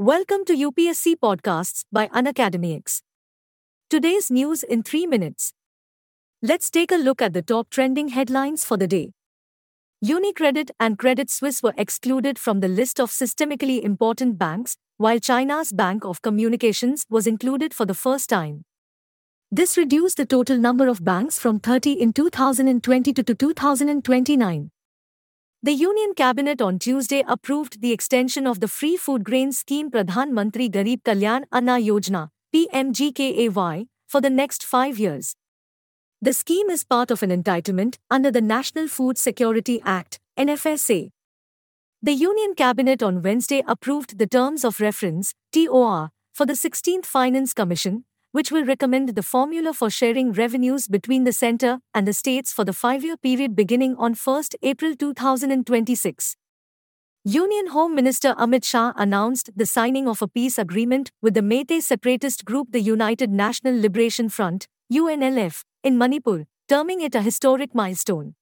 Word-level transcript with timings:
Welcome 0.00 0.46
to 0.46 0.54
UPSC 0.54 1.16
Podcasts 1.16 1.84
by 1.92 2.08
Unacademy 2.08 2.74
X. 2.74 3.02
Today's 3.90 4.30
news 4.30 4.62
in 4.62 4.82
3 4.82 5.06
minutes. 5.06 5.52
Let's 6.40 6.70
take 6.70 6.90
a 6.90 6.94
look 6.94 7.20
at 7.20 7.34
the 7.34 7.42
top 7.42 7.68
trending 7.68 8.08
headlines 8.08 8.64
for 8.64 8.78
the 8.78 8.86
day. 8.86 9.12
UniCredit 10.02 10.70
and 10.80 10.98
Credit 10.98 11.28
Suisse 11.28 11.62
were 11.62 11.74
excluded 11.76 12.38
from 12.38 12.60
the 12.60 12.68
list 12.68 12.98
of 12.98 13.10
systemically 13.10 13.82
important 13.82 14.38
banks, 14.38 14.78
while 14.96 15.18
China's 15.18 15.70
Bank 15.70 16.06
of 16.06 16.22
Communications 16.22 17.04
was 17.10 17.26
included 17.26 17.74
for 17.74 17.84
the 17.84 17.92
first 17.92 18.30
time. 18.30 18.64
This 19.52 19.76
reduced 19.76 20.16
the 20.16 20.24
total 20.24 20.56
number 20.56 20.88
of 20.88 21.04
banks 21.04 21.38
from 21.38 21.60
30 21.60 21.92
in 21.92 22.14
2020 22.14 23.12
to 23.12 23.22
2029. 23.22 24.70
The 25.62 25.72
Union 25.72 26.14
Cabinet 26.14 26.62
on 26.62 26.78
Tuesday 26.78 27.22
approved 27.28 27.82
the 27.82 27.92
extension 27.92 28.46
of 28.46 28.60
the 28.60 28.66
free 28.66 28.96
food 28.96 29.24
grain 29.24 29.52
scheme 29.52 29.90
Pradhan 29.90 30.30
Mantri 30.30 30.70
Garib 30.70 31.02
Kalyan 31.02 31.44
Anna 31.52 31.72
Yojana 31.72 32.30
PMGKAY 32.54 33.86
for 34.08 34.22
the 34.22 34.30
next 34.30 34.64
5 34.64 34.98
years. 34.98 35.36
The 36.22 36.32
scheme 36.32 36.70
is 36.70 36.82
part 36.82 37.10
of 37.10 37.22
an 37.22 37.28
entitlement 37.28 37.98
under 38.10 38.30
the 38.30 38.40
National 38.40 38.88
Food 38.88 39.18
Security 39.18 39.82
Act 39.84 40.18
NFSA. 40.38 41.10
The 42.02 42.12
Union 42.14 42.54
Cabinet 42.54 43.02
on 43.02 43.20
Wednesday 43.20 43.62
approved 43.68 44.16
the 44.16 44.26
terms 44.26 44.64
of 44.64 44.80
reference 44.80 45.34
TOR 45.52 46.08
for 46.32 46.46
the 46.46 46.54
16th 46.54 47.04
Finance 47.04 47.52
Commission 47.52 48.04
which 48.32 48.52
will 48.52 48.64
recommend 48.64 49.10
the 49.10 49.22
formula 49.22 49.72
for 49.72 49.90
sharing 49.90 50.32
revenues 50.32 50.86
between 50.86 51.24
the 51.24 51.32
center 51.32 51.80
and 51.94 52.06
the 52.06 52.12
states 52.12 52.52
for 52.52 52.64
the 52.64 52.72
five 52.72 53.04
year 53.04 53.16
period 53.16 53.56
beginning 53.56 53.96
on 53.96 54.14
1 54.14 54.44
April 54.62 54.94
2026. 54.94 56.36
Union 57.24 57.66
Home 57.66 57.94
Minister 57.94 58.34
Amit 58.34 58.64
Shah 58.64 58.92
announced 58.96 59.50
the 59.54 59.66
signing 59.66 60.08
of 60.08 60.22
a 60.22 60.28
peace 60.28 60.56
agreement 60.58 61.10
with 61.20 61.34
the 61.34 61.42
Meitei 61.42 61.82
separatist 61.82 62.44
group 62.46 62.68
the 62.72 62.80
United 62.80 63.30
National 63.30 63.78
Liberation 63.78 64.30
Front, 64.30 64.66
UNLF, 64.90 65.62
in 65.84 65.98
Manipur, 65.98 66.46
terming 66.66 67.02
it 67.02 67.14
a 67.14 67.20
historic 67.20 67.74
milestone. 67.74 68.34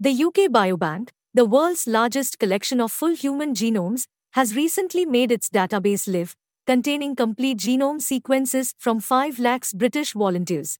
The 0.00 0.10
UK 0.10 0.50
Biobank, 0.50 1.10
the 1.34 1.44
world's 1.44 1.86
largest 1.86 2.38
collection 2.40 2.80
of 2.80 2.90
full 2.90 3.14
human 3.14 3.54
genomes, 3.54 4.06
has 4.32 4.56
recently 4.56 5.06
made 5.06 5.30
its 5.30 5.48
database 5.48 6.12
live, 6.12 6.34
containing 6.66 7.14
complete 7.14 7.58
genome 7.58 8.00
sequences 8.00 8.74
from 8.78 9.00
5 9.00 9.38
lakhs 9.38 9.72
British 9.72 10.14
volunteers. 10.14 10.78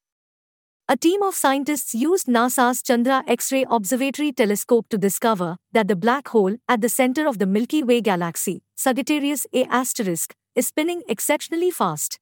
A 0.87 0.95
team 0.95 1.23
of 1.23 1.35
scientists 1.35 1.95
used 1.95 2.27
NASA's 2.27 2.81
Chandra 2.83 3.23
X-ray 3.27 3.65
Observatory 3.69 4.31
telescope 4.31 4.87
to 4.89 4.97
discover 4.97 5.57
that 5.71 5.87
the 5.87 5.95
black 5.95 6.27
hole 6.27 6.57
at 6.67 6.81
the 6.81 6.89
center 6.89 7.27
of 7.27 7.39
the 7.39 7.47
Milky 7.47 7.83
Way 7.83 8.01
galaxy, 8.01 8.61
Sagittarius 8.75 9.47
A*, 9.53 9.67
is 10.55 10.67
spinning 10.67 11.01
exceptionally 11.07 11.71
fast. 11.71 12.19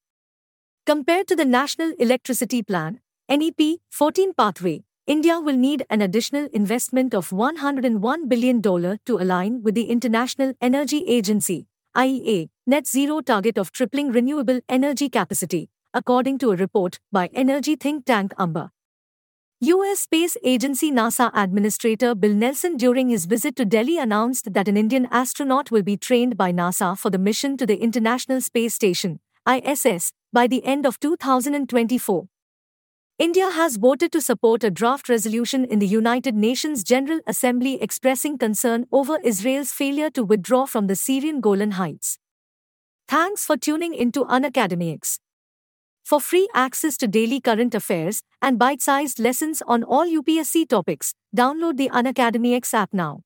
Compared 0.86 1.28
to 1.28 1.36
the 1.36 1.46
National 1.46 1.94
Electricity 2.00 2.64
Plan, 2.64 3.00
NEP 3.30 3.80
14 3.90 4.34
pathway, 4.34 4.84
India 5.08 5.40
will 5.42 5.58
need 5.58 5.86
an 5.90 6.02
additional 6.02 6.48
investment 6.54 7.14
of 7.14 7.30
$101 7.32 8.30
billion 8.30 8.62
to 8.62 9.18
align 9.18 9.62
with 9.62 9.76
the 9.76 9.86
International 9.86 10.54
Energy 10.62 11.04
Agency, 11.06 11.68
IEA, 11.96 12.50
net 12.66 12.88
zero 12.88 13.20
target 13.20 13.58
of 13.58 13.74
tripling 13.74 14.10
renewable 14.10 14.62
energy 14.70 15.10
capacity, 15.10 15.70
according 15.94 16.38
to 16.38 16.52
a 16.52 16.56
report 16.56 16.98
by 17.12 17.30
energy 17.34 17.76
think 17.76 18.06
tank 18.06 18.34
Ember. 18.40 18.72
U.S. 19.60 20.00
Space 20.00 20.38
Agency 20.46 20.90
NASA 20.90 21.30
Administrator 21.34 22.16
Bill 22.16 22.34
Nelson 22.34 22.78
during 22.78 23.10
his 23.10 23.26
visit 23.26 23.58
to 23.58 23.66
Delhi 23.66 23.98
announced 23.98 24.54
that 24.54 24.70
an 24.70 24.78
Indian 24.78 25.10
astronaut 25.12 25.72
will 25.72 25.84
be 25.84 25.98
trained 25.98 26.38
by 26.38 26.54
NASA 26.54 26.98
for 26.98 27.10
the 27.10 27.18
mission 27.18 27.58
to 27.58 27.66
the 27.66 27.78
International 27.78 28.40
Space 28.40 28.74
Station, 28.74 29.20
ISS, 29.46 30.14
by 30.32 30.48
the 30.48 30.64
end 30.64 30.86
of 30.86 31.00
2024. 31.02 32.28
India 33.20 33.52
has 33.52 33.76
voted 33.76 34.12
to 34.14 34.22
support 34.22 34.64
a 34.64 34.72
draft 34.72 35.10
resolution 35.10 35.66
in 35.66 35.80
the 35.80 35.88
United 35.88 36.34
Nations 36.34 36.82
General 36.82 37.20
Assembly 37.28 37.82
expressing 37.82 38.38
concern 38.38 38.86
over 38.92 39.20
Israel's 39.24 39.74
failure 39.74 40.10
to 40.10 40.24
withdraw 40.24 40.66
from 40.66 40.88
the 40.88 40.96
Syrian 40.96 41.42
Golan 41.42 41.72
Heights. 41.72 42.20
Thanks 43.14 43.46
for 43.46 43.56
tuning 43.56 43.94
into 43.94 44.26
Unacademy 44.26 44.92
X. 44.92 45.20
For 46.04 46.20
free 46.20 46.50
access 46.56 46.98
to 46.98 47.08
daily 47.08 47.40
current 47.40 47.76
affairs 47.76 48.24
and 48.42 48.58
bite 48.58 48.82
sized 48.82 49.20
lessons 49.20 49.62
on 49.68 49.84
all 49.84 50.08
UPSC 50.08 50.68
topics, 50.68 51.14
download 51.38 51.78
the 51.78 51.92
Unacademy 51.92 52.56
X 52.56 52.74
app 52.74 52.92
now. 52.92 53.20